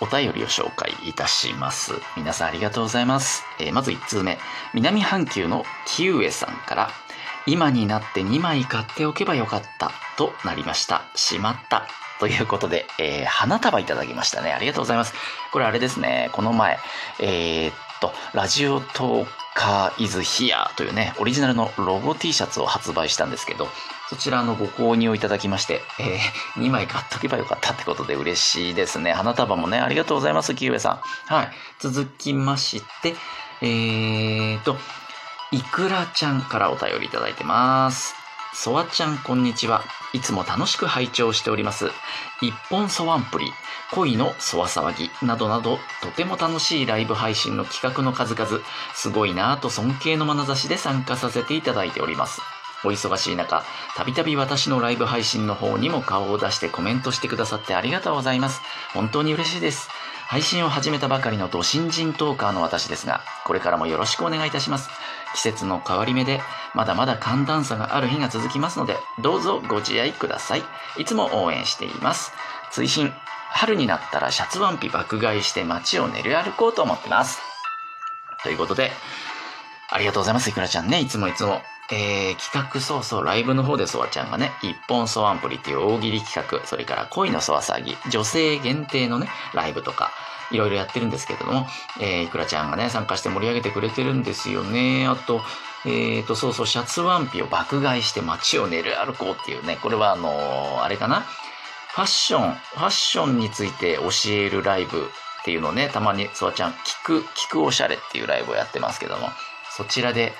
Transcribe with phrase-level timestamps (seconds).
[0.00, 1.94] お便りを紹介いたします。
[2.16, 3.44] 皆さんありがとうございます。
[3.58, 4.38] えーまず1通目、
[4.74, 6.90] 南半球のキウエさんから、
[7.46, 11.02] 今になって2枚買っておけばよかったとなりました。
[11.14, 11.86] しまった。
[12.18, 14.52] ということで、えー花束いただきましたね。
[14.52, 15.14] ありがとうございます。
[15.52, 16.78] これあれですね、この前、
[17.20, 23.68] えーっと、ラジオトーカーイズヒアというね、オリジナルのロゴ T シャツを発売したんですけど、
[24.08, 26.18] そちらのご購入をいただきまして、え
[26.60, 29.12] 2枚買っとけばよかったってことで嬉しいですね。
[29.12, 31.34] 花束もね、ありがとうございます、キウエさん。
[31.34, 31.50] はい。
[31.80, 33.14] 続きまして、
[33.62, 34.76] えーと、
[35.50, 38.14] いくらちゃんからお便りいただいてます。
[38.54, 39.82] そわちゃん、こんにちは。
[40.12, 41.90] いつも楽しく拝聴しております。
[42.40, 43.52] 一本そわんぷり、
[43.92, 48.60] 恋のそわ騒ぎなどなど、とても楽しいライブ配信の企画の数々、
[48.94, 52.40] すごいなぁと尊敬の眼差しで参加させていただいております。
[52.84, 53.64] お忙しい中、
[53.96, 58.60] たびたび私のライブ配信の方にも顔を出してコメントしてくださってありがとうございます。
[58.92, 59.88] 本当に嬉しいです。
[60.28, 64.90] 配信を始めたばかりのド新人トーカーの私ですが、これからもよろしくお願いいたします。
[65.34, 66.40] 季節の変わり目で、
[66.74, 70.64] まだまだ寒暖差がある日が続きますので、どうぞご自愛ください。
[70.98, 72.32] いつも応援しています。
[72.72, 73.14] 追伸、
[73.50, 77.40] 春になったらシャツワンピ爆買いして街を練り歩こうと思ってます。
[78.42, 78.90] ということで、
[79.90, 81.00] ありがとうございます、いくらちゃんね。
[81.00, 81.62] いつもいつも。
[81.90, 90.10] えー、企画そうそう、ライブの方でそわちゃんがね、一本そわんぷりっていう大喜利企画、それから恋のそわ騒ぎ、女性限定のね、ライブとか、
[90.50, 91.66] いろいろやってるんですけれども、
[92.00, 95.06] えー、いくらちゃんがね、参加して盛り上げてくれてるんですよね。
[95.06, 95.42] あと、
[95.84, 101.20] えーと、そうそう、シャツワンピを爆買いして街を練る歩こうっていうね、これはあのーあれかな？
[101.20, 109.30] ファッション、ファッションについて教えるライブっていうのをね、たまにそわちゃん、聞く、聞くおしゃれっていうライブをやってますけども、
[109.70, 110.34] そちらで、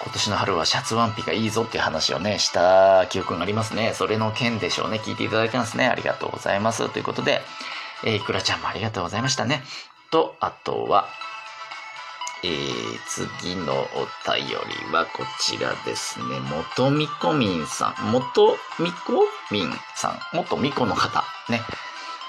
[0.00, 3.92] 今年の春はシャツワンピがいいぞっていう話をね、した記憶がありますね。
[3.94, 4.98] それの件でしょうね。
[4.98, 5.86] 聞いていただいたんですね。
[5.86, 6.88] ありがとうございます。
[6.88, 7.40] ということで、
[8.04, 9.64] えー、いくらちゃんもありがとうございましたね。
[10.10, 11.08] と、あとは、
[12.44, 16.38] えー、次のお便りはこちらですね。
[16.40, 18.12] 元みこみんさん。
[18.12, 20.20] 元みこみんさん。
[20.32, 21.24] 元みこの方。
[21.48, 21.60] ね。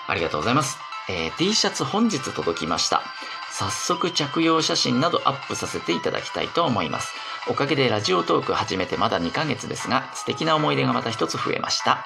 [0.08, 0.80] ありがとうございます。
[1.08, 3.04] えー T シャツ本日届きました。
[3.52, 7.14] 早速着用写真などアップさせていただきたいと思います。
[7.48, 12.06] おかげでラジオトーク始めてまだ2ヶ月ですが、素敵な思い出がまた一つ増えました。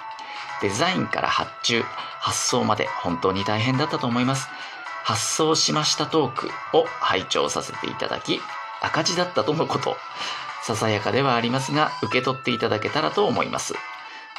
[0.62, 1.84] デザインから発注、
[2.20, 4.48] 発送まで本当に大変だったと思います。
[5.04, 8.40] 発送しましたトークを拝聴させていただき、
[8.82, 9.98] 赤字だったとのこと。
[10.62, 13.74] ささやかではありますが、受け取っていただけたらと思います。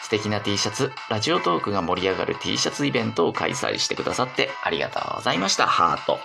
[0.04, 5.66] 素敵な T シャツ、ラジオトークが盛り上がる T シャツイベントを開催してくださってありがとうございました。
[5.66, 6.18] ハート。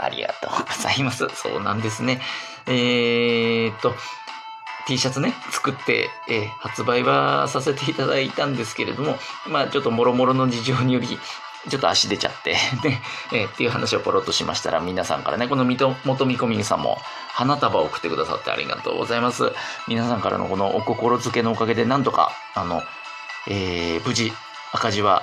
[0.00, 1.28] ありがとうございます。
[1.34, 2.22] そうなんですね。
[2.66, 3.94] えーっと、
[4.86, 9.16] T シャツね、作って、えー発売はさせていただいたんですけれども、
[9.46, 12.52] まあちょっと諸々の事情により、ちょっと足出ちゃって、
[12.88, 13.02] ね、
[13.34, 16.98] えーっていう話をポロッとしましたら、皆さんからね、このみと元見込みさんも
[17.28, 19.52] 花束を送ってくださってありがとうございます。
[19.88, 22.82] 皆さんからのこのお心づけのおかげで、なんとか、あの、
[23.46, 24.32] えー無事、
[24.72, 25.22] 赤字は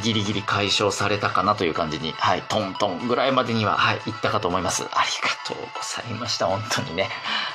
[0.00, 4.84] ギリギリ解消されたかなという感じに、はい、トントンぐらいまでには、はい、行ったかと思います。
[4.84, 6.46] ありがとうございました。
[6.46, 7.08] 本当にね。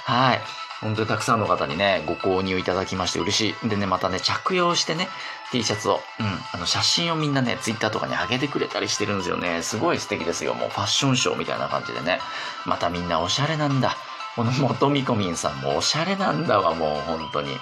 [0.06, 0.42] はい。
[0.82, 3.70] 本当にたくさんの方にね、ご購入いただきまして嬉しい。
[3.70, 5.08] でね、またね、着用してね、
[5.52, 9.64] T シャツを、うん、あの、写真をみんなね、Twitter とかに上げてくれたりしてるんですよね。
[9.64, 10.54] すごい素敵ですよ。
[10.54, 12.20] もうファッションショーみたいな感じでね。
[12.66, 13.96] またみんなおしゃれなんだ。
[14.36, 17.58] この元みこみんさんもおしゃれなんだわ、もう本当に。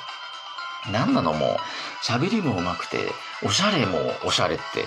[0.91, 1.57] なんなのもう、
[2.03, 3.11] 喋りも上手くて、
[3.43, 4.85] おしゃれもおしゃれって、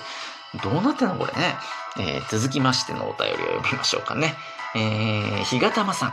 [0.63, 1.57] どうなってんのこれね。
[1.99, 4.37] えー続きましてのお便りを読みましょうかね。
[4.75, 6.13] えー、ひがたまさん。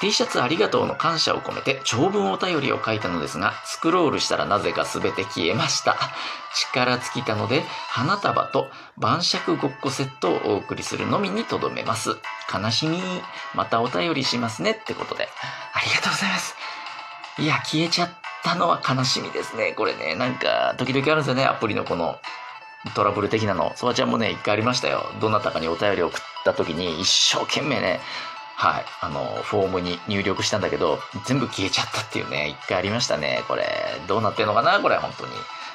[0.00, 5.96] T シャツありがとうの感謝を込めて長文お便りを書いたのですが、スクロールしたらなぜか全て消えました。
[6.54, 12.16] 力尽きたので、花束と晩酌ごっこセットをお送りするのみにとどめます。
[12.52, 13.00] 悲しみ。
[13.54, 15.28] またお便りしますねってことで。
[15.74, 16.54] ありがとうございます。
[17.38, 18.10] いや、消えちゃっ
[18.44, 19.72] たのは悲しみですね。
[19.72, 22.18] これね、なんか、時々あるんですよね、アプリのこの、
[22.94, 23.72] トラブル的なの。
[23.74, 25.10] そばちゃんもね、一回ありましたよ。
[25.20, 28.00] どなたかにお便りを送った時に、一生懸命ね、
[28.54, 33.44] はい、あの、フォームに入力したんだけど、全部消えちゃったっていうね、一回ありましたね。
[33.48, 34.80] これ、どうなってんのかな？
[34.80, 35.32] これ、本当に。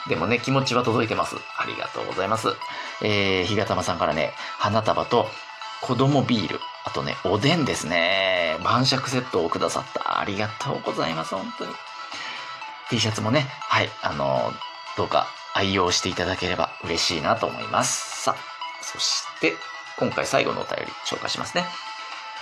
[0.07, 1.37] でもね、気持ちは届いてます。
[1.57, 2.49] ありがとうございます。
[3.01, 5.29] えー、ひがたまさんからね、花束と
[5.81, 8.57] 子供ビール、あとね、おでんですね。
[8.63, 10.19] 晩酌セットをくださった。
[10.19, 11.71] ありがとうございます、本当に。
[12.93, 14.53] T シャツもね、はい、あの、
[14.97, 15.25] どうか
[15.55, 18.21] 愛用していただければ嬉しいなと思います。
[18.21, 19.55] さあ、そして、
[19.97, 21.65] 今回最後のお便り紹介しますね。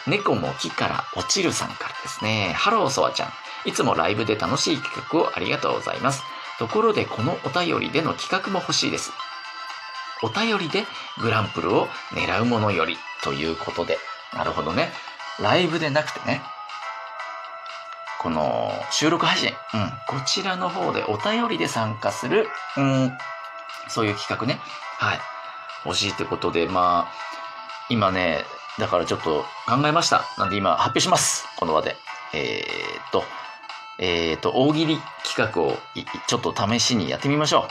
[0.08, 2.52] 猫も木から落ちるさんからですね。
[2.58, 3.30] ハローソワちゃん。
[3.64, 6.22] いつもライブで楽しい企画をありがとうございます。
[6.60, 9.14] ところでこのお便りでの企画も欲しいです。
[10.22, 10.84] お便りで
[11.22, 14.00] グランプルを狙うものよりということで、
[14.34, 14.92] なるほどね。
[15.40, 16.42] ライブでなくてね、
[18.22, 19.90] この収録配信、うん、
[20.20, 22.48] こちらの方でお便りで参加する、
[22.78, 23.12] うん、
[23.88, 24.60] そういう企画ね、
[25.00, 25.20] はい、
[25.86, 27.12] 欲しいってことで、まあ、
[27.90, 28.44] 今ね、
[28.78, 30.24] だからちょっと考えました。
[30.38, 31.48] なんで今発表します。
[31.58, 31.96] この場で。
[32.34, 33.24] えー、っと、
[33.98, 35.78] えー、っと、大喜利企画を
[36.28, 37.68] ちょっと試しにやってみましょ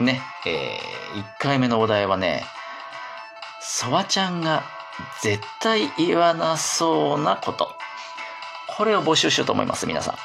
[0.00, 0.02] う。
[0.02, 2.44] ね、えー、1回目のお題はね、
[3.60, 4.64] そばちゃんが
[5.22, 7.73] 絶対言わなそうなこと。
[8.76, 10.16] これを募集しようと思います、皆さ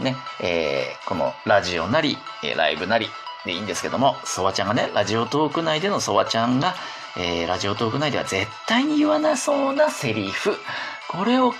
[0.00, 0.04] ん。
[0.04, 2.16] ね、えー、このラジオなり、
[2.56, 3.08] ライブなり
[3.44, 6.74] でいいんですけども、そばちゃんがね、ラジオトーク内でのそばちゃんが、
[7.16, 10.56] えー、ラジオトーク内では絶対に言わなそうなセリフ。
[11.08, 11.56] これを考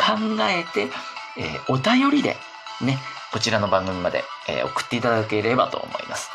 [0.49, 0.89] えて、
[1.37, 2.37] えー、お便りで、
[2.81, 2.99] ね、
[3.33, 6.31] こちらの番組まで、えー、送っていただければと思います。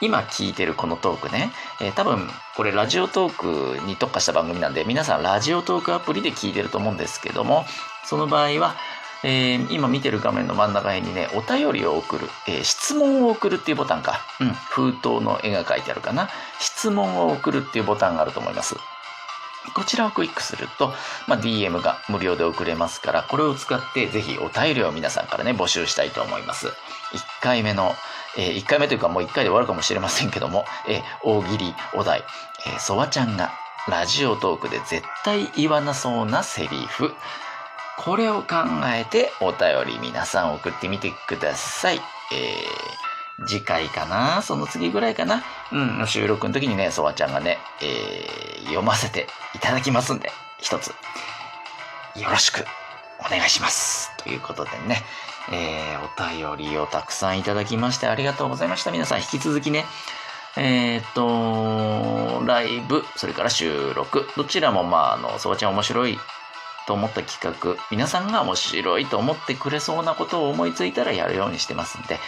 [0.00, 2.26] 今聞いてるこのトークね、えー、多分
[2.56, 7.66] これラジオトークに特化した番組なんで皆さんラジオトークアプリで聞いてると思うんですけども
[8.06, 8.76] その場合は、
[9.22, 16.28] えー、今見てる画面の真ん中辺にねお便りを送る、えー、質問を送るっていうボタンか、うん、封筒の絵が描いてあるかな。
[16.58, 18.76] 質問を送るっていうボタンがあると思います。
[19.74, 20.92] こちらをクリックすると、
[21.26, 26.68] まあ、DM が無料で送れますから、これを使ってぜひお便りを皆さんからね、募集したいと思います。
[26.68, 26.72] 1
[27.42, 27.94] 回目の、
[28.38, 32.24] えー、1回目というかもう1回で終わるかもしれませんけども、えー、大喜利お題、
[32.66, 33.52] えー、そばちゃんが
[33.88, 37.12] ラジオトークで絶対言わなそうなセリフ、
[38.02, 38.56] これを考
[38.86, 41.96] えてお便り皆さん送ってみてください。
[41.96, 42.00] えー
[43.46, 44.42] 次回かな？
[44.42, 45.42] その次ぐらいかな？
[45.72, 52.66] うん、収録の時にね、そわちゃんがね、えー、読ませていただきますんで、一つ、よろしく
[53.18, 54.14] お願いします。
[54.18, 55.02] ということでね、
[55.50, 58.90] えー、お便りをたくさんいただきましてありがとうございました。
[58.90, 59.86] 皆さん引き続きね、
[60.58, 66.18] えー、と、ライブ、それから収録、どちらもまあ、あの、そわちゃん面白い
[66.90, 72.18] と思った企画、皆さんが面白いと思ってくれそうなことを思いついたらやるようにしてますんで、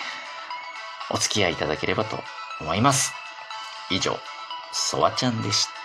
[1.11, 2.17] お付き合いいただければと
[2.61, 3.13] 思います。
[3.91, 4.17] 以上、
[4.73, 5.82] そわちゃんでした。